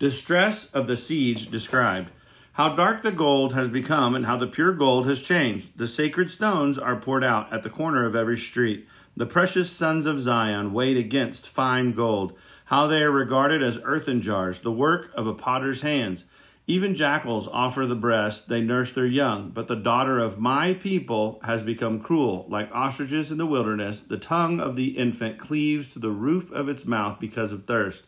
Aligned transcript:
Distress 0.00 0.68
of 0.72 0.88
the 0.88 0.96
siege 0.96 1.50
described. 1.52 2.10
How 2.54 2.74
dark 2.74 3.02
the 3.02 3.12
gold 3.12 3.54
has 3.54 3.68
become 3.68 4.16
and 4.16 4.26
how 4.26 4.36
the 4.36 4.48
pure 4.48 4.72
gold 4.72 5.06
has 5.06 5.22
changed. 5.22 5.78
The 5.78 5.86
sacred 5.86 6.32
stones 6.32 6.80
are 6.80 6.96
poured 6.96 7.22
out 7.22 7.52
at 7.52 7.62
the 7.62 7.70
corner 7.70 8.04
of 8.04 8.16
every 8.16 8.36
street. 8.36 8.88
The 9.16 9.24
precious 9.24 9.70
sons 9.70 10.04
of 10.04 10.20
Zion 10.20 10.72
weighed 10.72 10.96
against 10.96 11.48
fine 11.48 11.92
gold. 11.92 12.36
How 12.66 12.88
they 12.88 13.02
are 13.02 13.10
regarded 13.10 13.62
as 13.62 13.78
earthen 13.84 14.20
jars, 14.20 14.62
the 14.62 14.72
work 14.72 15.12
of 15.14 15.28
a 15.28 15.34
potter's 15.34 15.82
hands. 15.82 16.24
Even 16.66 16.96
jackals 16.96 17.46
offer 17.46 17.86
the 17.86 17.94
breast, 17.94 18.48
they 18.48 18.62
nurse 18.62 18.92
their 18.92 19.06
young. 19.06 19.50
But 19.50 19.68
the 19.68 19.76
daughter 19.76 20.18
of 20.18 20.40
my 20.40 20.74
people 20.74 21.38
has 21.44 21.62
become 21.62 22.00
cruel. 22.00 22.46
Like 22.48 22.74
ostriches 22.74 23.30
in 23.30 23.38
the 23.38 23.46
wilderness, 23.46 24.00
the 24.00 24.18
tongue 24.18 24.58
of 24.58 24.74
the 24.74 24.98
infant 24.98 25.38
cleaves 25.38 25.92
to 25.92 26.00
the 26.00 26.10
roof 26.10 26.50
of 26.50 26.68
its 26.68 26.84
mouth 26.84 27.20
because 27.20 27.52
of 27.52 27.66
thirst. 27.66 28.02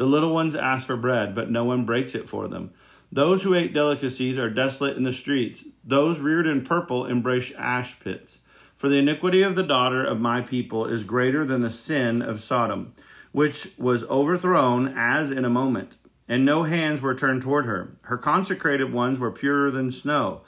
The 0.00 0.06
little 0.06 0.32
ones 0.32 0.54
ask 0.54 0.86
for 0.86 0.96
bread, 0.96 1.34
but 1.34 1.50
no 1.50 1.64
one 1.64 1.84
breaks 1.84 2.14
it 2.14 2.26
for 2.26 2.48
them. 2.48 2.70
Those 3.12 3.42
who 3.42 3.52
ate 3.52 3.74
delicacies 3.74 4.38
are 4.38 4.48
desolate 4.48 4.96
in 4.96 5.02
the 5.02 5.12
streets. 5.12 5.66
Those 5.84 6.18
reared 6.18 6.46
in 6.46 6.64
purple 6.64 7.04
embrace 7.04 7.52
ash 7.58 8.00
pits. 8.00 8.38
For 8.78 8.88
the 8.88 8.96
iniquity 8.96 9.42
of 9.42 9.56
the 9.56 9.62
daughter 9.62 10.02
of 10.02 10.18
my 10.18 10.40
people 10.40 10.86
is 10.86 11.04
greater 11.04 11.44
than 11.44 11.60
the 11.60 11.68
sin 11.68 12.22
of 12.22 12.40
Sodom, 12.40 12.94
which 13.32 13.72
was 13.76 14.04
overthrown 14.04 14.94
as 14.96 15.30
in 15.30 15.44
a 15.44 15.50
moment, 15.50 15.98
and 16.26 16.46
no 16.46 16.62
hands 16.62 17.02
were 17.02 17.14
turned 17.14 17.42
toward 17.42 17.66
her. 17.66 17.98
Her 18.04 18.16
consecrated 18.16 18.94
ones 18.94 19.18
were 19.18 19.30
purer 19.30 19.70
than 19.70 19.92
snow. 19.92 20.40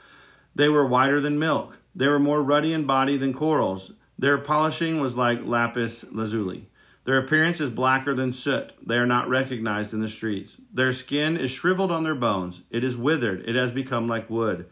They 0.54 0.70
were 0.70 0.86
whiter 0.86 1.20
than 1.20 1.38
milk. 1.38 1.76
They 1.94 2.08
were 2.08 2.19
more 2.19 2.42
ruddy 2.42 2.72
in 2.72 2.86
body 2.86 3.19
than 3.19 3.34
corals. 3.34 3.92
Their 4.19 4.38
polishing 4.38 4.98
was 4.98 5.14
like 5.14 5.44
lapis 5.44 6.06
lazuli. 6.10 6.70
Their 7.04 7.18
appearance 7.18 7.60
is 7.60 7.70
blacker 7.70 8.14
than 8.14 8.32
soot. 8.32 8.72
They 8.86 8.96
are 8.96 9.06
not 9.06 9.28
recognized 9.28 9.92
in 9.92 10.00
the 10.00 10.08
streets. 10.08 10.60
Their 10.72 10.92
skin 10.92 11.36
is 11.36 11.50
shriveled 11.50 11.90
on 11.90 12.04
their 12.04 12.14
bones. 12.14 12.62
It 12.70 12.84
is 12.84 12.96
withered. 12.96 13.48
It 13.48 13.56
has 13.56 13.72
become 13.72 14.06
like 14.06 14.30
wood. 14.30 14.66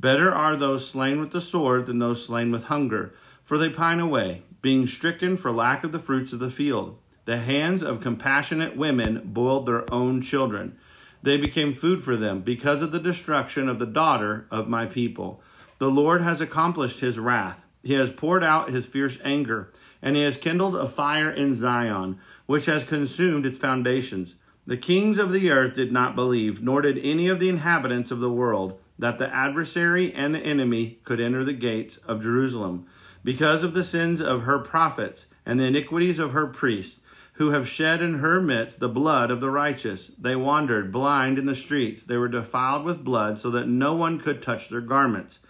Better 0.00 0.32
are 0.32 0.56
those 0.56 0.88
slain 0.88 1.20
with 1.20 1.32
the 1.32 1.40
sword 1.40 1.86
than 1.86 1.98
those 1.98 2.24
slain 2.24 2.50
with 2.50 2.64
hunger, 2.64 3.14
for 3.44 3.58
they 3.58 3.68
pine 3.68 4.00
away, 4.00 4.42
being 4.62 4.86
stricken 4.86 5.36
for 5.36 5.52
lack 5.52 5.84
of 5.84 5.92
the 5.92 5.98
fruits 5.98 6.32
of 6.32 6.38
the 6.38 6.50
field. 6.50 6.98
The 7.26 7.38
hands 7.38 7.82
of 7.82 8.00
compassionate 8.00 8.76
women 8.76 9.20
boiled 9.24 9.66
their 9.66 9.90
own 9.92 10.20
children. 10.22 10.76
They 11.22 11.36
became 11.36 11.72
food 11.72 12.02
for 12.02 12.16
them 12.16 12.40
because 12.40 12.82
of 12.82 12.92
the 12.92 12.98
destruction 12.98 13.68
of 13.68 13.78
the 13.78 13.86
daughter 13.86 14.46
of 14.50 14.68
my 14.68 14.86
people. 14.86 15.42
The 15.78 15.90
Lord 15.90 16.22
has 16.22 16.40
accomplished 16.40 17.00
his 17.00 17.18
wrath. 17.18 17.64
He 17.82 17.94
has 17.94 18.10
poured 18.10 18.42
out 18.42 18.70
his 18.70 18.86
fierce 18.86 19.18
anger 19.24 19.70
and 20.04 20.16
he 20.16 20.22
has 20.22 20.36
kindled 20.36 20.76
a 20.76 20.86
fire 20.86 21.30
in 21.30 21.54
Zion, 21.54 22.18
which 22.44 22.66
has 22.66 22.84
consumed 22.84 23.46
its 23.46 23.58
foundations. 23.58 24.34
The 24.66 24.76
kings 24.76 25.16
of 25.16 25.32
the 25.32 25.50
earth 25.50 25.74
did 25.74 25.92
not 25.92 26.14
believe, 26.14 26.62
nor 26.62 26.82
did 26.82 26.98
any 26.98 27.26
of 27.28 27.40
the 27.40 27.48
inhabitants 27.48 28.10
of 28.10 28.20
the 28.20 28.30
world, 28.30 28.78
that 28.98 29.18
the 29.18 29.34
adversary 29.34 30.12
and 30.12 30.34
the 30.34 30.40
enemy 30.40 30.98
could 31.04 31.20
enter 31.20 31.42
the 31.42 31.54
gates 31.54 31.96
of 31.96 32.22
Jerusalem, 32.22 32.86
because 33.24 33.62
of 33.62 33.72
the 33.72 33.82
sins 33.82 34.20
of 34.20 34.42
her 34.42 34.58
prophets 34.58 35.26
and 35.46 35.58
the 35.58 35.64
iniquities 35.64 36.18
of 36.18 36.32
her 36.32 36.46
priests, 36.46 37.00
who 37.34 37.50
have 37.50 37.66
shed 37.66 38.02
in 38.02 38.18
her 38.18 38.42
midst 38.42 38.80
the 38.80 38.88
blood 38.88 39.30
of 39.30 39.40
the 39.40 39.50
righteous. 39.50 40.12
They 40.18 40.36
wandered 40.36 40.92
blind 40.92 41.38
in 41.38 41.46
the 41.46 41.54
streets. 41.54 42.02
They 42.02 42.18
were 42.18 42.28
defiled 42.28 42.84
with 42.84 43.02
blood, 43.02 43.38
so 43.38 43.50
that 43.50 43.68
no 43.68 43.94
one 43.94 44.20
could 44.20 44.42
touch 44.42 44.68
their 44.68 44.82
garments. 44.82 45.40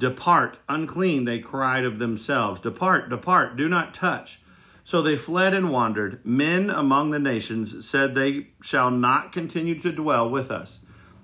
Depart, 0.00 0.58
unclean, 0.66 1.26
they 1.26 1.40
cried 1.40 1.84
of 1.84 1.98
themselves. 1.98 2.58
Depart, 2.62 3.10
depart, 3.10 3.56
do 3.56 3.68
not 3.68 3.92
touch. 3.92 4.40
So 4.82 5.02
they 5.02 5.18
fled 5.18 5.52
and 5.52 5.70
wandered. 5.70 6.24
Men 6.24 6.70
among 6.70 7.10
the 7.10 7.18
nations 7.18 7.86
said, 7.86 8.14
They 8.14 8.48
shall 8.62 8.90
not 8.90 9.30
continue 9.30 9.78
to 9.80 9.92
dwell 9.92 10.28
with 10.30 10.50
us. 10.50 10.78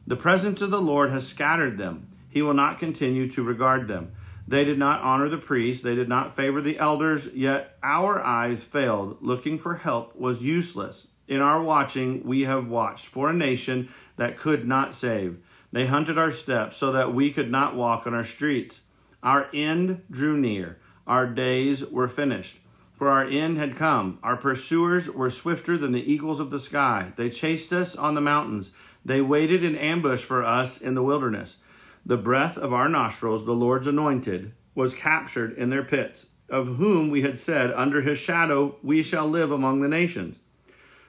The 0.07 0.15
presence 0.15 0.61
of 0.61 0.71
the 0.71 0.81
Lord 0.81 1.11
has 1.11 1.27
scattered 1.27 1.79
them. 1.79 2.09
He 2.29 2.43
will 2.43 2.53
not 2.53 2.79
continue 2.79 3.31
to 3.31 3.43
regard 3.43 3.89
them. 3.89 4.13
They 4.47 4.67
did 4.67 4.79
not 4.79 5.01
honor 5.01 5.31
the 5.31 5.39
priests, 5.39 5.83
they 5.83 5.95
did 5.95 6.11
not 6.11 6.37
favor 6.37 6.61
the 6.61 6.79
elders, 6.79 7.29
yet 7.33 7.79
our 7.83 8.23
eyes 8.23 8.63
failed. 8.63 9.17
Looking 9.23 9.59
for 9.59 9.77
help 9.77 10.15
was 10.15 10.43
useless. 10.43 11.09
In 11.27 11.41
our 11.41 11.63
watching, 11.63 12.25
we 12.25 12.43
have 12.43 12.69
watched 12.69 13.07
for 13.07 13.31
a 13.31 13.33
nation 13.33 13.89
that 14.17 14.37
could 14.37 14.69
not 14.69 14.95
save. 14.95 15.39
They 15.77 15.85
hunted 15.85 16.17
our 16.17 16.33
steps 16.33 16.79
so 16.79 16.91
that 16.93 17.13
we 17.13 17.31
could 17.31 17.51
not 17.51 17.77
walk 17.77 18.07
on 18.07 18.15
our 18.15 18.25
streets. 18.25 18.81
Our 19.23 19.51
end 19.53 20.05
drew 20.11 20.35
near. 20.39 20.79
Our 21.07 21.27
days 21.27 21.85
were 21.85 22.09
finished. 22.09 22.61
For 22.95 23.11
our 23.11 23.25
end 23.25 23.59
had 23.59 23.77
come. 23.77 24.19
Our 24.23 24.39
pursuers 24.39 25.11
were 25.11 25.29
swifter 25.29 25.77
than 25.77 25.93
the 25.93 26.11
eagles 26.11 26.41
of 26.41 26.49
the 26.49 26.59
sky. 26.59 27.13
They 27.17 27.29
chased 27.29 27.75
us 27.75 27.95
on 27.95 28.15
the 28.15 28.23
mountains. 28.23 28.71
They 29.05 29.21
waited 29.21 29.63
in 29.63 29.77
ambush 29.77 30.23
for 30.23 30.43
us 30.43 30.81
in 30.81 30.95
the 30.95 31.03
wilderness. 31.03 31.59
The 32.07 32.17
breath 32.17 32.57
of 32.57 32.73
our 32.73 32.89
nostrils, 32.89 33.45
the 33.45 33.53
Lord's 33.53 33.87
anointed, 33.87 34.55
was 34.75 34.95
captured 34.95 35.59
in 35.59 35.69
their 35.69 35.85
pits, 35.85 36.25
of 36.49 36.77
whom 36.79 37.11
we 37.11 37.21
had 37.21 37.39
said, 37.39 37.71
Under 37.71 38.01
his 38.01 38.19
shadow 38.19 38.77
we 38.83 39.03
shall 39.03 39.29
live 39.29 39.53
among 39.53 39.83
the 39.83 39.89
nations. 39.89 40.39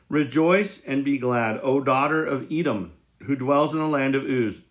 Rejoice 0.09 0.83
and 0.83 1.05
be 1.05 1.17
glad, 1.17 1.57
O 1.63 1.79
daughter 1.79 2.25
of 2.25 2.51
Edom 2.51 2.91
who 3.23 3.35
dwells 3.35 3.73
in 3.73 3.79
the 3.79 3.87
land 3.87 4.15
of 4.15 4.23
Uz. 4.23 4.61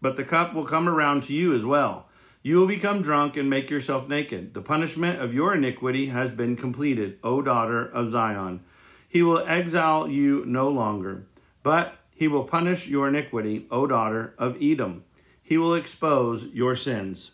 But 0.00 0.16
the 0.16 0.24
cup 0.24 0.54
will 0.54 0.66
come 0.66 0.88
around 0.88 1.22
to 1.24 1.34
you 1.34 1.54
as 1.54 1.64
well. 1.64 2.06
You 2.42 2.58
will 2.58 2.66
become 2.66 3.00
drunk 3.00 3.38
and 3.38 3.48
make 3.48 3.70
yourself 3.70 4.06
naked. 4.06 4.52
The 4.52 4.60
punishment 4.60 5.20
of 5.20 5.32
your 5.32 5.54
iniquity 5.54 6.06
has 6.06 6.30
been 6.30 6.56
completed, 6.56 7.18
O 7.24 7.40
daughter 7.40 7.86
of 7.86 8.10
Zion. 8.10 8.60
He 9.08 9.22
will 9.22 9.44
exile 9.46 10.08
you 10.08 10.44
no 10.44 10.68
longer, 10.68 11.24
but 11.62 11.96
he 12.14 12.28
will 12.28 12.44
punish 12.44 12.86
your 12.86 13.08
iniquity, 13.08 13.66
O 13.70 13.86
daughter 13.86 14.34
of 14.36 14.56
Edom. 14.60 15.04
He 15.42 15.56
will 15.56 15.74
expose 15.74 16.46
your 16.46 16.76
sins. 16.76 17.30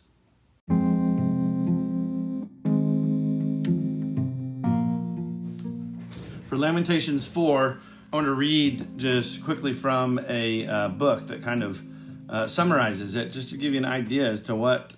For 6.49 6.57
Lamentations 6.57 7.25
4, 7.27 7.79
I 8.13 8.17
want 8.17 8.27
to 8.27 8.35
read 8.35 8.99
just 8.99 9.45
quickly 9.45 9.73
from 9.73 10.19
a 10.27 10.67
uh, 10.67 10.89
book 10.89 11.29
that 11.29 11.45
kind 11.45 11.63
of 11.63 11.81
uh, 12.29 12.49
summarizes 12.49 13.15
it, 13.15 13.31
just 13.31 13.51
to 13.51 13.57
give 13.57 13.73
you 13.73 13.79
an 13.79 13.85
idea 13.85 14.29
as 14.29 14.41
to 14.43 14.57
what 14.57 14.95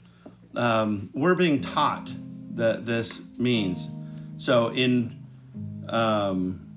um, 0.57 1.11
we're 1.13 1.35
being 1.35 1.61
taught 1.61 2.11
that 2.55 2.87
this 2.87 3.21
means. 3.37 3.87
So 4.39 4.69
in 4.69 5.23
um, 5.91 6.73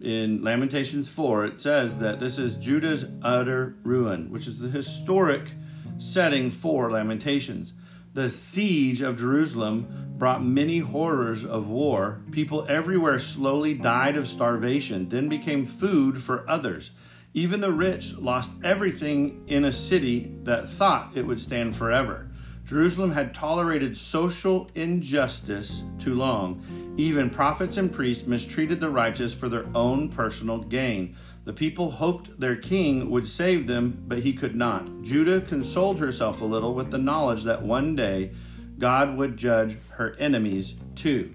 in 0.00 0.44
Lamentations 0.44 1.08
4, 1.08 1.46
it 1.46 1.60
says 1.60 1.98
that 1.98 2.20
this 2.20 2.38
is 2.38 2.56
Judah's 2.56 3.06
utter 3.20 3.74
ruin, 3.82 4.30
which 4.30 4.46
is 4.46 4.60
the 4.60 4.68
historic 4.68 5.50
setting 5.98 6.52
for 6.52 6.92
Lamentations. 6.92 7.72
The 8.12 8.28
siege 8.28 9.02
of 9.02 9.18
Jerusalem 9.18 10.14
brought 10.18 10.44
many 10.44 10.80
horrors 10.80 11.44
of 11.44 11.68
war. 11.68 12.20
People 12.32 12.66
everywhere 12.68 13.20
slowly 13.20 13.72
died 13.74 14.16
of 14.16 14.26
starvation, 14.26 15.08
then 15.08 15.28
became 15.28 15.64
food 15.64 16.20
for 16.20 16.48
others. 16.50 16.90
Even 17.34 17.60
the 17.60 17.70
rich 17.70 18.16
lost 18.18 18.50
everything 18.64 19.44
in 19.46 19.64
a 19.64 19.72
city 19.72 20.34
that 20.42 20.68
thought 20.68 21.12
it 21.14 21.24
would 21.24 21.40
stand 21.40 21.76
forever. 21.76 22.28
Jerusalem 22.66 23.12
had 23.12 23.32
tolerated 23.32 23.96
social 23.96 24.68
injustice 24.74 25.82
too 26.00 26.16
long. 26.16 26.94
Even 26.96 27.30
prophets 27.30 27.76
and 27.76 27.92
priests 27.92 28.26
mistreated 28.26 28.80
the 28.80 28.90
righteous 28.90 29.32
for 29.32 29.48
their 29.48 29.66
own 29.74 30.08
personal 30.08 30.58
gain. 30.58 31.16
The 31.44 31.52
people 31.52 31.92
hoped 31.92 32.38
their 32.38 32.56
king 32.56 33.10
would 33.10 33.28
save 33.28 33.66
them, 33.66 34.04
but 34.06 34.20
he 34.20 34.32
could 34.32 34.54
not. 34.54 35.02
Judah 35.02 35.40
consoled 35.40 35.98
herself 35.98 36.40
a 36.40 36.44
little 36.44 36.74
with 36.74 36.90
the 36.90 36.98
knowledge 36.98 37.44
that 37.44 37.62
one 37.62 37.96
day 37.96 38.32
God 38.78 39.16
would 39.16 39.36
judge 39.36 39.78
her 39.90 40.14
enemies 40.18 40.74
too. 40.94 41.34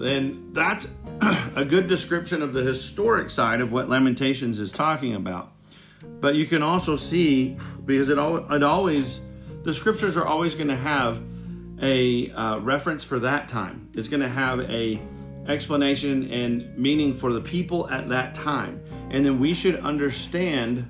And 0.00 0.54
that's 0.54 0.88
a 1.56 1.64
good 1.64 1.86
description 1.86 2.42
of 2.42 2.52
the 2.52 2.62
historic 2.62 3.30
side 3.30 3.60
of 3.60 3.72
what 3.72 3.88
Lamentations 3.88 4.58
is 4.58 4.72
talking 4.72 5.14
about. 5.14 5.52
But 6.02 6.34
you 6.34 6.46
can 6.46 6.62
also 6.62 6.96
see, 6.96 7.56
because 7.84 8.08
it, 8.08 8.18
it 8.18 8.62
always 8.62 9.20
the 9.62 9.72
scriptures 9.72 10.16
are 10.16 10.26
always 10.26 10.54
going 10.54 10.68
to 10.68 10.76
have 10.76 11.22
a 11.80 12.30
uh, 12.30 12.58
reference 12.58 13.04
for 13.04 13.20
that 13.20 13.48
time. 13.48 13.88
It's 13.94 14.08
going 14.08 14.22
to 14.22 14.28
have 14.28 14.60
a 14.60 15.00
explanation 15.46 16.30
and 16.30 16.76
meaning 16.76 17.14
for 17.14 17.32
the 17.32 17.40
people 17.40 17.88
at 17.90 18.08
that 18.08 18.34
time. 18.34 18.82
And 19.10 19.24
then 19.24 19.40
we 19.40 19.54
should 19.54 19.76
understand 19.76 20.88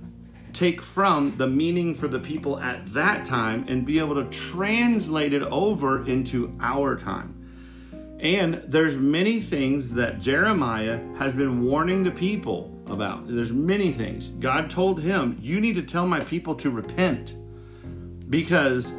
take 0.53 0.83
from 0.83 1.35
the 1.39 1.47
meaning 1.47 1.95
for 1.95 2.09
the 2.09 2.19
people 2.19 2.59
at 2.61 2.93
that 2.93 3.25
time 3.25 3.65
and 3.69 3.87
be 3.87 3.99
able 3.99 4.15
to 4.15 4.25
translate 4.25 5.33
it 5.33 5.43
over 5.43 6.07
into 6.07 6.55
our 6.61 6.95
time. 6.97 7.39
And 8.21 8.63
there's 8.67 8.97
many 8.99 9.41
things 9.41 9.95
that 9.95 10.21
Jeremiah 10.21 11.01
has 11.17 11.33
been 11.33 11.65
warning 11.65 12.03
the 12.03 12.11
people 12.11 12.79
about. 12.87 13.27
There's 13.27 13.53
many 13.53 13.93
things. 13.93 14.29
God 14.29 14.71
told 14.71 15.01
him, 15.01 15.39
"You 15.41 15.61
need 15.61 15.77
to 15.77 15.83
tell 15.83 16.07
my 16.07 16.21
people 16.21 16.55
to 16.57 16.71
repent." 16.71 17.35
because 18.33 18.91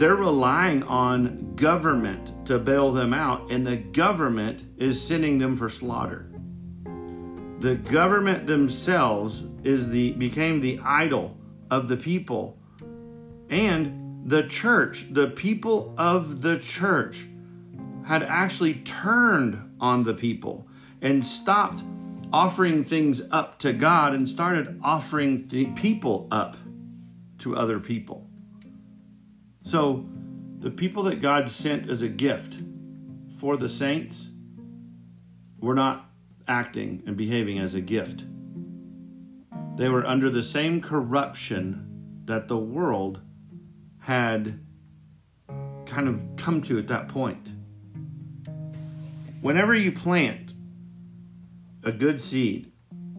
they're 0.00 0.16
relying 0.16 0.82
on 0.84 1.54
government 1.56 2.46
to 2.46 2.58
bail 2.58 2.90
them 2.90 3.12
out, 3.12 3.50
and 3.50 3.66
the 3.66 3.76
government 3.76 4.64
is 4.78 5.00
sending 5.00 5.36
them 5.36 5.54
for 5.54 5.68
slaughter. 5.68 6.26
The 7.58 7.74
government 7.74 8.46
themselves 8.46 9.44
is 9.62 9.90
the 9.90 10.12
became 10.12 10.62
the 10.62 10.80
idol 10.82 11.36
of 11.70 11.86
the 11.86 11.98
people, 11.98 12.58
and 13.50 14.26
the 14.26 14.44
church, 14.44 15.04
the 15.10 15.26
people 15.26 15.94
of 15.98 16.40
the 16.40 16.58
church, 16.58 17.26
had 18.06 18.22
actually 18.22 18.76
turned 18.76 19.76
on 19.82 20.04
the 20.04 20.14
people 20.14 20.66
and 21.02 21.22
stopped 21.22 21.82
offering 22.32 22.84
things 22.84 23.20
up 23.30 23.58
to 23.58 23.74
God 23.74 24.14
and 24.14 24.26
started 24.26 24.80
offering 24.82 25.46
the 25.48 25.66
people 25.66 26.26
up 26.30 26.56
to 27.40 27.54
other 27.54 27.78
people. 27.78 28.29
So, 29.62 30.06
the 30.58 30.70
people 30.70 31.04
that 31.04 31.22
God 31.22 31.50
sent 31.50 31.88
as 31.88 32.02
a 32.02 32.08
gift 32.08 32.58
for 33.38 33.56
the 33.56 33.68
saints 33.68 34.28
were 35.58 35.74
not 35.74 36.10
acting 36.46 37.02
and 37.06 37.16
behaving 37.16 37.58
as 37.58 37.74
a 37.74 37.80
gift. 37.80 38.24
They 39.76 39.88
were 39.88 40.04
under 40.04 40.28
the 40.28 40.42
same 40.42 40.80
corruption 40.80 42.22
that 42.26 42.48
the 42.48 42.58
world 42.58 43.20
had 44.00 44.60
kind 45.86 46.08
of 46.08 46.22
come 46.36 46.62
to 46.62 46.78
at 46.78 46.88
that 46.88 47.08
point. 47.08 47.48
Whenever 49.40 49.74
you 49.74 49.92
plant 49.92 50.52
a 51.82 51.92
good 51.92 52.20
seed 52.20 52.72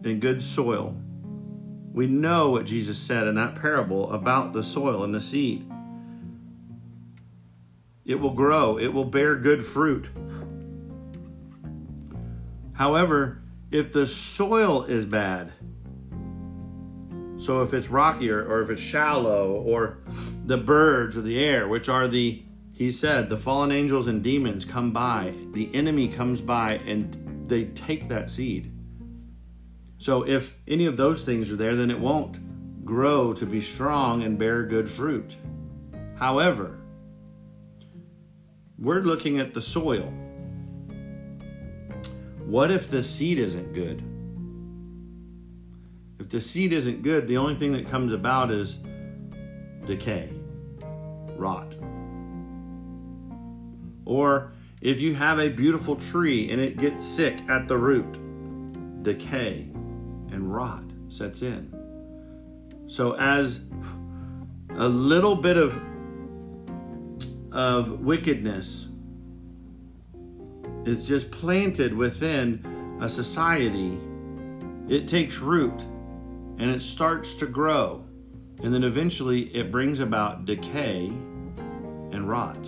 in 0.04 0.20
good 0.20 0.42
soil, 0.42 0.96
we 1.92 2.06
know 2.06 2.50
what 2.50 2.64
Jesus 2.64 2.98
said 2.98 3.26
in 3.26 3.34
that 3.34 3.56
parable 3.56 4.12
about 4.12 4.52
the 4.52 4.62
soil 4.62 5.02
and 5.02 5.14
the 5.14 5.20
seed. 5.20 5.71
It 8.04 8.16
will 8.16 8.34
grow, 8.34 8.78
it 8.78 8.92
will 8.92 9.04
bear 9.04 9.36
good 9.36 9.64
fruit. 9.64 10.08
However, 12.74 13.42
if 13.70 13.92
the 13.92 14.06
soil 14.06 14.84
is 14.84 15.04
bad, 15.04 15.52
so 17.38 17.62
if 17.62 17.74
it's 17.74 17.88
rockier 17.88 18.44
or 18.44 18.62
if 18.62 18.70
it's 18.70 18.82
shallow 18.82 19.52
or 19.52 19.98
the 20.44 20.58
birds 20.58 21.16
of 21.16 21.24
the 21.24 21.42
air, 21.42 21.66
which 21.68 21.88
are 21.88 22.08
the, 22.08 22.42
he 22.72 22.90
said, 22.90 23.28
the 23.28 23.36
fallen 23.36 23.72
angels 23.72 24.06
and 24.06 24.22
demons 24.22 24.64
come 24.64 24.92
by, 24.92 25.34
the 25.52 25.72
enemy 25.74 26.08
comes 26.08 26.40
by 26.40 26.80
and 26.86 27.48
they 27.48 27.64
take 27.64 28.08
that 28.08 28.30
seed. 28.30 28.72
So 29.98 30.26
if 30.26 30.56
any 30.66 30.86
of 30.86 30.96
those 30.96 31.22
things 31.22 31.50
are 31.50 31.56
there, 31.56 31.76
then 31.76 31.90
it 31.90 32.00
won't 32.00 32.84
grow 32.84 33.32
to 33.34 33.46
be 33.46 33.60
strong 33.60 34.22
and 34.22 34.38
bear 34.38 34.64
good 34.64 34.90
fruit. 34.90 35.36
However, 36.16 36.81
we're 38.82 39.00
looking 39.00 39.38
at 39.38 39.54
the 39.54 39.62
soil. 39.62 40.12
What 42.44 42.72
if 42.72 42.90
the 42.90 43.02
seed 43.02 43.38
isn't 43.38 43.72
good? 43.72 44.02
If 46.18 46.28
the 46.28 46.40
seed 46.40 46.72
isn't 46.72 47.02
good, 47.02 47.28
the 47.28 47.36
only 47.36 47.54
thing 47.54 47.72
that 47.74 47.88
comes 47.88 48.12
about 48.12 48.50
is 48.50 48.78
decay, 49.86 50.30
rot. 51.36 51.76
Or 54.04 54.52
if 54.80 55.00
you 55.00 55.14
have 55.14 55.38
a 55.38 55.48
beautiful 55.48 55.94
tree 55.94 56.50
and 56.50 56.60
it 56.60 56.76
gets 56.76 57.06
sick 57.06 57.38
at 57.48 57.68
the 57.68 57.76
root, 57.76 58.18
decay 59.04 59.68
and 60.32 60.52
rot 60.52 60.82
sets 61.08 61.42
in. 61.42 61.72
So 62.88 63.12
as 63.12 63.60
a 64.70 64.88
little 64.88 65.36
bit 65.36 65.56
of 65.56 65.72
of 67.52 68.00
wickedness 68.00 68.86
is 70.84 71.06
just 71.06 71.30
planted 71.30 71.94
within 71.94 72.98
a 73.00 73.08
society, 73.08 73.98
it 74.88 75.06
takes 75.06 75.38
root 75.38 75.82
and 76.58 76.70
it 76.70 76.82
starts 76.82 77.34
to 77.36 77.46
grow. 77.46 78.04
And 78.62 78.72
then 78.72 78.84
eventually 78.84 79.54
it 79.54 79.70
brings 79.70 80.00
about 80.00 80.44
decay 80.44 81.06
and 81.06 82.28
rot. 82.28 82.64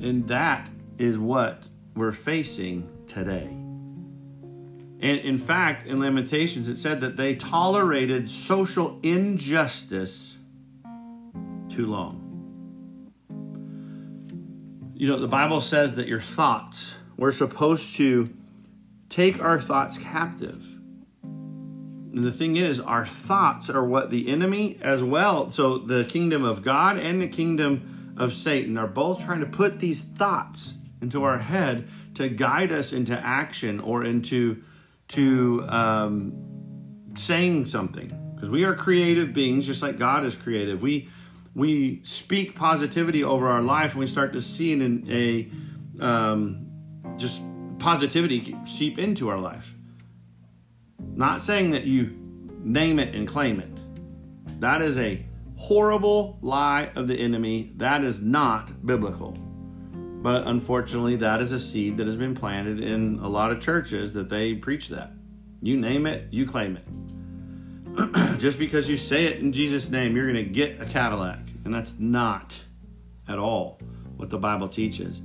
And 0.00 0.26
that 0.28 0.70
is 0.98 1.18
what 1.18 1.66
we're 1.94 2.12
facing 2.12 2.88
today. 3.06 3.48
And 5.00 5.20
in 5.20 5.38
fact, 5.38 5.86
in 5.86 5.98
Lamentations, 6.00 6.68
it 6.68 6.76
said 6.76 7.00
that 7.00 7.16
they 7.16 7.34
tolerated 7.34 8.30
social 8.30 8.98
injustice 9.02 10.38
too 11.68 11.86
long. 11.86 12.23
You 14.94 15.08
know, 15.08 15.18
the 15.18 15.28
Bible 15.28 15.60
says 15.60 15.96
that 15.96 16.06
your 16.06 16.20
thoughts, 16.20 16.94
we're 17.16 17.32
supposed 17.32 17.96
to 17.96 18.32
take 19.08 19.42
our 19.42 19.60
thoughts 19.60 19.98
captive. 19.98 20.64
And 21.22 22.24
the 22.24 22.32
thing 22.32 22.56
is, 22.56 22.78
our 22.78 23.04
thoughts 23.04 23.68
are 23.68 23.84
what 23.84 24.10
the 24.10 24.28
enemy 24.28 24.78
as 24.80 25.02
well, 25.02 25.50
so 25.50 25.78
the 25.78 26.04
kingdom 26.04 26.44
of 26.44 26.62
God 26.62 26.96
and 26.96 27.20
the 27.20 27.26
kingdom 27.26 28.14
of 28.16 28.32
Satan 28.32 28.78
are 28.78 28.86
both 28.86 29.24
trying 29.24 29.40
to 29.40 29.46
put 29.46 29.80
these 29.80 30.02
thoughts 30.02 30.74
into 31.00 31.24
our 31.24 31.38
head 31.38 31.88
to 32.14 32.28
guide 32.28 32.70
us 32.70 32.92
into 32.92 33.18
action 33.18 33.80
or 33.80 34.04
into 34.04 34.62
to 35.08 35.64
um, 35.68 37.12
saying 37.16 37.66
something 37.66 38.32
because 38.34 38.48
we 38.48 38.64
are 38.64 38.74
creative 38.74 39.32
beings 39.32 39.66
just 39.66 39.82
like 39.82 39.98
god 39.98 40.24
is 40.24 40.34
creative 40.34 40.82
we 40.82 41.08
we 41.54 42.00
speak 42.04 42.54
positivity 42.54 43.22
over 43.22 43.48
our 43.48 43.62
life 43.62 43.92
and 43.92 44.00
we 44.00 44.06
start 44.06 44.32
to 44.32 44.42
see 44.42 44.72
in 44.72 45.06
a 45.10 46.04
um, 46.04 46.66
just 47.16 47.40
positivity 47.78 48.56
seep 48.64 48.98
into 48.98 49.28
our 49.28 49.38
life. 49.38 49.74
Not 50.98 51.42
saying 51.42 51.70
that 51.70 51.84
you 51.84 52.16
name 52.62 52.98
it 52.98 53.14
and 53.14 53.28
claim 53.28 53.60
it. 53.60 54.60
That 54.60 54.82
is 54.82 54.98
a 54.98 55.24
horrible 55.56 56.38
lie 56.42 56.90
of 56.96 57.08
the 57.08 57.18
enemy. 57.18 57.72
That 57.76 58.02
is 58.02 58.20
not 58.20 58.86
biblical. 58.86 59.32
But 59.32 60.46
unfortunately, 60.46 61.16
that 61.16 61.42
is 61.42 61.52
a 61.52 61.60
seed 61.60 61.98
that 61.98 62.06
has 62.06 62.16
been 62.16 62.34
planted 62.34 62.80
in 62.80 63.18
a 63.20 63.28
lot 63.28 63.50
of 63.50 63.60
churches 63.60 64.14
that 64.14 64.28
they 64.28 64.54
preach 64.54 64.88
that. 64.88 65.12
You 65.60 65.76
name 65.76 66.06
it, 66.06 66.32
you 66.32 66.46
claim 66.46 66.78
it. 66.78 68.38
Just 68.38 68.58
because 68.58 68.88
you 68.88 68.96
say 68.96 69.26
it 69.26 69.38
in 69.38 69.52
Jesus' 69.52 69.90
name, 69.90 70.16
you're 70.16 70.30
going 70.30 70.42
to 70.42 70.50
get 70.50 70.80
a 70.80 70.86
Cadillac. 70.86 71.43
And 71.64 71.74
that's 71.74 71.98
not 71.98 72.54
at 73.28 73.38
all 73.38 73.80
what 74.16 74.30
the 74.30 74.38
Bible 74.38 74.68
teaches. 74.68 75.20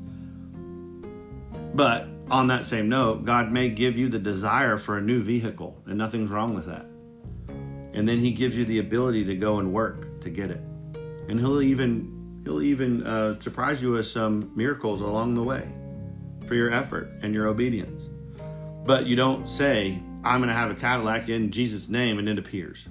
But 1.74 2.08
on 2.29 2.48
that 2.48 2.65
same 2.65 2.89
note, 2.89 3.25
God 3.25 3.51
may 3.51 3.69
give 3.69 3.98
you 3.98 4.10
the 4.10 4.19
desire 4.19 4.77
for 4.77 4.98
a 4.98 5.01
new 5.01 5.22
vehicle, 5.22 5.81
and 5.86 5.98
nothing's 5.98 6.29
wrong 6.29 6.53
with 6.53 6.65
that. 6.65 6.86
And 7.93 8.08
then 8.08 8.19
He 8.19 8.31
gives 8.31 8.58
you 8.58 8.65
the 8.65 8.79
ability 8.79 9.25
to 9.25 9.36
go 9.36 9.60
and 9.60 9.74
work 9.74 10.22
to 10.22 10.29
get 10.29 10.51
it. 10.51 10.62
And 11.27 11.39
He'll 11.39 11.62
even 11.62 12.41
He'll 12.43 12.62
even 12.62 13.05
uh, 13.05 13.39
surprise 13.39 13.81
you 13.81 13.91
with 13.91 14.08
some 14.08 14.51
miracles 14.55 15.01
along 15.01 15.36
the 15.36 15.43
way 15.43 15.67
for 16.48 16.55
your 16.55 16.72
effort 16.72 17.12
and 17.22 17.34
your 17.34 17.48
obedience. 17.48 18.10
But 18.86 19.05
you 19.05 19.15
don't 19.15 19.48
say, 19.48 20.01
I'm 20.24 20.39
going 20.39 20.50
to 20.50 20.55
have 20.55 20.72
a 20.72 20.75
Cadillac 20.75 21.29
in 21.29 21.51
Jesus' 21.51 21.89
name, 21.89 22.17
and 22.17 22.27
it 22.27 22.39
appears. 22.39 22.88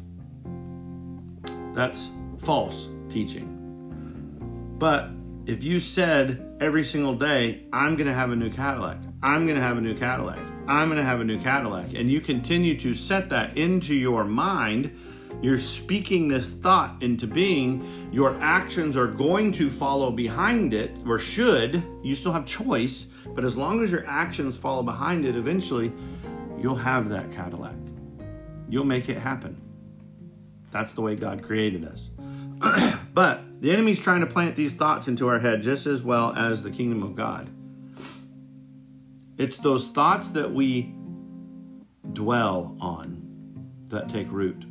That's 1.75 2.11
false 2.39 2.89
teaching. 3.09 3.55
But 4.79 5.11
if 5.47 5.65
you 5.65 5.81
said 5.81 6.57
every 6.61 6.85
single 6.85 7.15
day, 7.15 7.67
I'm 7.73 7.97
going 7.97 8.07
to 8.07 8.15
have 8.15 8.31
a 8.31 8.37
new 8.37 8.51
Cadillac, 8.51 8.99
I'm 9.23 9.47
going 9.47 9.57
to 9.57 9.63
have 9.63 9.79
a 9.79 9.81
new 9.81 9.97
Cadillac, 9.97 10.39
I'm 10.67 10.89
going 10.89 10.99
to 10.99 11.05
have 11.05 11.21
a 11.21 11.25
new 11.25 11.41
Cadillac, 11.41 11.95
and 11.95 12.11
you 12.11 12.21
continue 12.21 12.79
to 12.81 12.95
set 12.95 13.29
that 13.31 13.57
into 13.57 13.95
your 13.95 14.25
mind, 14.25 14.95
you're 15.41 15.59
speaking 15.59 16.29
this 16.29 16.51
thought 16.51 17.03
into 17.03 17.27
being, 17.27 18.11
your 18.13 18.39
actions 18.41 18.97
are 18.97 19.07
going 19.07 19.53
to 19.53 19.71
follow 19.71 20.11
behind 20.11 20.75
it, 20.75 20.99
or 21.07 21.19
should. 21.19 21.83
You 22.03 22.15
still 22.15 22.33
have 22.33 22.45
choice, 22.45 23.07
but 23.35 23.45
as 23.45 23.57
long 23.57 23.83
as 23.83 23.93
your 23.93 24.07
actions 24.07 24.57
follow 24.57 24.83
behind 24.83 25.25
it, 25.25 25.37
eventually 25.37 25.93
you'll 26.61 26.75
have 26.75 27.09
that 27.11 27.31
Cadillac. 27.33 27.77
You'll 28.69 28.85
make 28.85 29.09
it 29.09 29.19
happen. 29.19 29.61
That's 30.71 30.93
the 30.93 31.01
way 31.01 31.15
God 31.15 31.43
created 31.43 31.85
us. 31.85 32.11
but 33.19 33.61
the 33.61 33.73
enemy's 33.73 33.99
trying 33.99 34.21
to 34.21 34.29
plant 34.29 34.55
these 34.55 34.75
thoughts 34.75 35.09
into 35.09 35.27
our 35.27 35.41
head 35.41 35.61
just 35.61 35.87
as 35.87 36.05
well 36.05 36.33
as 36.37 36.63
the 36.63 36.71
kingdom 36.71 37.03
of 37.03 37.17
God. 37.17 37.51
It's 39.37 39.57
those 39.57 39.89
thoughts 39.89 40.29
that 40.29 40.55
we 40.55 40.95
dwell 42.13 42.77
on 42.81 43.73
that 43.89 44.09
take 44.09 44.31
root. 44.31 44.65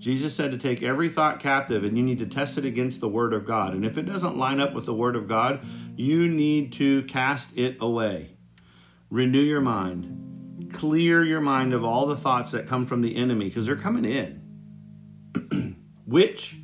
Jesus 0.00 0.34
said 0.34 0.50
to 0.50 0.58
take 0.58 0.82
every 0.82 1.08
thought 1.08 1.38
captive 1.38 1.84
and 1.84 1.96
you 1.96 2.02
need 2.02 2.18
to 2.18 2.26
test 2.26 2.58
it 2.58 2.64
against 2.64 2.98
the 2.98 3.08
Word 3.08 3.32
of 3.32 3.46
God. 3.46 3.74
And 3.74 3.86
if 3.86 3.96
it 3.96 4.02
doesn't 4.06 4.36
line 4.36 4.58
up 4.58 4.74
with 4.74 4.84
the 4.84 4.92
Word 4.92 5.14
of 5.14 5.28
God, 5.28 5.64
you 5.94 6.26
need 6.26 6.72
to 6.72 7.04
cast 7.04 7.56
it 7.56 7.76
away. 7.80 8.30
Renew 9.08 9.38
your 9.38 9.60
mind. 9.60 10.72
Clear 10.72 11.22
your 11.22 11.40
mind 11.40 11.74
of 11.74 11.84
all 11.84 12.06
the 12.06 12.16
thoughts 12.16 12.50
that 12.50 12.66
come 12.66 12.86
from 12.86 13.02
the 13.02 13.14
enemy 13.14 13.44
because 13.44 13.66
they're 13.66 13.76
coming 13.76 14.04
in. 14.04 15.76
Which 16.06 16.56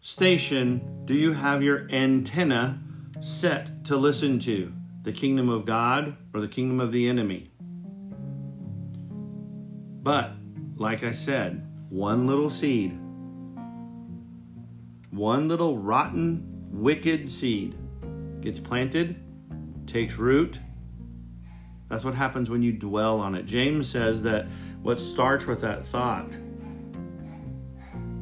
station 0.00 1.02
do 1.04 1.14
you 1.14 1.32
have 1.32 1.62
your 1.62 1.88
antenna 1.90 2.80
set 3.20 3.84
to 3.84 3.96
listen 3.96 4.38
to? 4.40 4.72
The 5.02 5.12
kingdom 5.12 5.48
of 5.48 5.64
God 5.64 6.16
or 6.34 6.40
the 6.40 6.48
kingdom 6.48 6.80
of 6.80 6.92
the 6.92 7.08
enemy? 7.08 7.50
But, 10.02 10.32
like 10.76 11.02
I 11.02 11.12
said, 11.12 11.66
one 11.88 12.26
little 12.26 12.50
seed, 12.50 12.98
one 15.10 15.48
little 15.48 15.78
rotten, 15.78 16.44
wicked 16.70 17.30
seed 17.30 17.74
gets 18.40 18.60
planted, 18.60 19.20
takes 19.86 20.16
root. 20.16 20.60
That's 21.88 22.04
what 22.04 22.14
happens 22.14 22.50
when 22.50 22.62
you 22.62 22.72
dwell 22.72 23.18
on 23.20 23.34
it. 23.34 23.46
James 23.46 23.88
says 23.88 24.22
that 24.22 24.46
what 24.82 25.00
starts 25.00 25.46
with 25.46 25.62
that 25.62 25.86
thought 25.86 26.30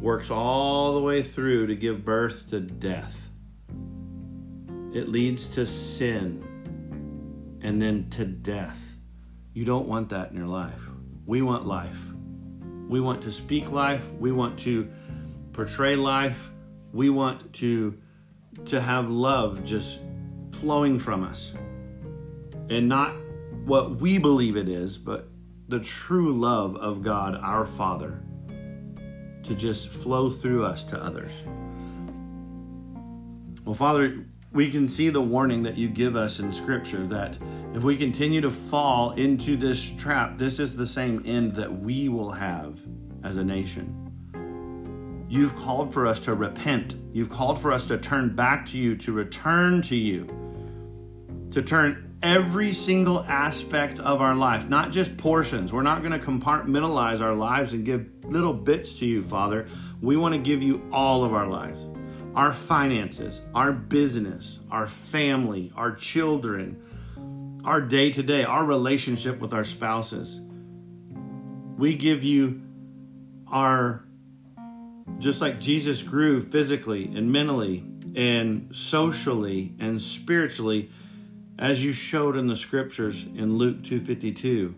works 0.01 0.31
all 0.31 0.95
the 0.95 1.01
way 1.01 1.23
through 1.23 1.67
to 1.69 1.75
give 1.75 2.05
birth 2.05 2.51
to 2.51 2.61
death. 2.61 3.29
It 4.93 5.09
leads 5.09 5.49
to 5.49 5.67
sin 5.67 7.59
and 7.63 7.81
then 7.81 8.09
to 8.11 8.25
death. 8.25 8.79
You 9.53 9.65
don't 9.65 9.89
want 9.89 10.11
that 10.11 10.31
in 10.31 10.37
your 10.37 10.47
life. 10.47 10.81
We 11.25 11.43
want 11.43 11.67
life. 11.67 11.99
We 12.89 13.01
want 13.01 13.23
to 13.23 13.33
speak 13.33 13.71
life. 13.71 14.07
We 14.19 14.33
want 14.33 14.59
to 14.61 14.89
portray 15.53 15.97
life. 15.97 16.51
We 16.93 17.11
want 17.11 17.53
to 17.55 17.99
to 18.67 18.81
have 18.81 19.11
love 19.11 19.65
just 19.65 20.01
flowing 20.53 20.99
from 20.99 21.25
us. 21.25 21.53
And 22.71 22.89
not 22.89 23.15
what 23.65 23.97
we 23.97 24.19
believe 24.19 24.57
it 24.57 24.69
is, 24.69 24.97
but 24.97 25.29
the 25.69 25.81
true 25.81 26.39
love 26.39 26.77
of 26.77 27.03
God 27.03 27.35
our 27.35 27.67
Father 27.67 28.23
to 29.47 29.55
just 29.55 29.89
flow 29.89 30.31
through 30.31 30.65
us 30.65 30.85
to 30.85 31.03
others. 31.03 31.33
Well, 33.65 33.75
Father, 33.75 34.25
we 34.53 34.71
can 34.71 34.89
see 34.89 35.11
the 35.11 35.21
warning 35.21 35.63
that 35.65 35.77
you 35.77 35.89
give 35.89 36.17
us 36.17 36.39
in 36.39 36.53
Scripture 36.53 37.07
that 37.09 37.37
if 37.75 37.83
we 37.83 37.97
continue 37.97 38.41
to 38.41 38.51
fall 38.51 39.13
into 39.13 39.57
this 39.57 39.93
trap, 39.97 40.39
this 40.39 40.59
is 40.59 40.77
the 40.77 40.87
same 40.87 41.23
end 41.27 41.55
that 41.57 41.81
we 41.81 42.09
will 42.09 42.31
have 42.31 42.81
as 43.23 43.37
a 43.37 43.45
nation. 43.45 44.03
You've 45.29 45.57
called 45.57 45.93
for 45.93 46.07
us 46.07 46.21
to 46.21 46.35
repent. 46.35 46.95
You've 47.13 47.29
called 47.29 47.59
for 47.59 47.73
us 47.73 47.89
to 47.89 47.99
turn 47.99 48.35
back 48.37 48.65
to 48.67 48.79
you, 48.79 48.97
to 48.97 49.13
return 49.13 49.83
to 49.83 49.97
you, 49.97 50.27
to 51.51 51.61
turn 51.61 52.06
every 52.23 52.73
single 52.73 53.25
aspect 53.25 53.99
of 54.01 54.21
our 54.21 54.35
life, 54.35 54.69
not 54.69 54.91
just 54.91 55.17
portions. 55.17 55.73
We're 55.73 55.83
not 55.83 56.03
going 56.03 56.19
to 56.19 56.25
compartmentalize 56.25 57.21
our 57.21 57.35
lives 57.35 57.73
and 57.73 57.85
give 57.85 58.09
little 58.25 58.55
bits 58.55 58.95
to 58.95 59.07
you, 59.07 59.23
Father. 59.23 59.67
We 60.01 60.17
want 60.17 60.35
to 60.35 60.39
give 60.41 60.63
you 60.63 60.89
all 60.93 61.25
of 61.25 61.33
our 61.33 61.47
lives 61.47 61.85
our 62.35 62.53
finances, 62.53 63.41
our 63.55 63.73
business, 63.73 64.59
our 64.71 64.87
family, 64.87 65.73
our 65.75 65.95
children, 65.95 67.63
our 67.65 67.81
day 67.81 68.13
to 68.13 68.23
day, 68.23 68.45
our 68.45 68.63
relationship 68.63 69.41
with 69.41 69.55
our 69.55 69.65
spouses. 69.65 70.39
We 71.79 71.95
give 71.95 72.25
you 72.25 72.61
our, 73.51 74.05
just 75.19 75.41
like 75.41 75.61
Jesus 75.61 76.03
grew 76.03 76.43
physically 76.43 77.05
and 77.05 77.33
mentally 77.33 77.87
and 78.15 78.69
socially 78.77 79.75
and 79.79 80.01
spiritually, 80.01 80.91
as 81.59 81.83
you 81.83 81.93
showed 81.93 82.37
in 82.37 82.47
the 82.47 82.57
scriptures 82.57 83.25
in 83.35 83.57
Luke 83.57 83.83
252. 83.83 84.75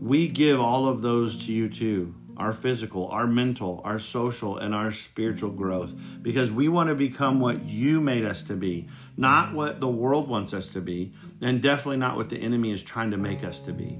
We 0.00 0.28
give 0.28 0.60
all 0.60 0.86
of 0.86 1.02
those 1.02 1.44
to 1.46 1.52
you 1.52 1.68
too 1.68 2.14
our 2.36 2.52
physical, 2.54 3.06
our 3.08 3.26
mental, 3.26 3.82
our 3.84 3.98
social, 3.98 4.56
and 4.56 4.74
our 4.74 4.90
spiritual 4.90 5.50
growth 5.50 5.94
because 6.22 6.50
we 6.50 6.68
want 6.68 6.88
to 6.88 6.94
become 6.94 7.38
what 7.38 7.62
you 7.66 8.00
made 8.00 8.24
us 8.24 8.42
to 8.42 8.54
be, 8.54 8.88
not 9.18 9.52
what 9.52 9.78
the 9.78 9.86
world 9.86 10.26
wants 10.26 10.54
us 10.54 10.68
to 10.68 10.80
be, 10.80 11.12
and 11.42 11.60
definitely 11.60 11.98
not 11.98 12.16
what 12.16 12.30
the 12.30 12.38
enemy 12.38 12.72
is 12.72 12.82
trying 12.82 13.10
to 13.10 13.18
make 13.18 13.44
us 13.44 13.60
to 13.60 13.74
be. 13.74 13.98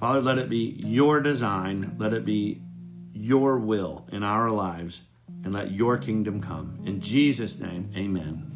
Father, 0.00 0.20
let 0.20 0.38
it 0.38 0.50
be 0.50 0.74
your 0.84 1.20
design, 1.20 1.94
let 1.96 2.12
it 2.12 2.24
be 2.24 2.60
your 3.12 3.56
will 3.56 4.08
in 4.10 4.24
our 4.24 4.50
lives, 4.50 5.02
and 5.44 5.52
let 5.52 5.70
your 5.70 5.98
kingdom 5.98 6.42
come. 6.42 6.80
In 6.84 7.00
Jesus' 7.00 7.60
name, 7.60 7.88
amen. 7.96 8.55